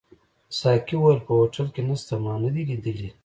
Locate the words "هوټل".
1.39-1.67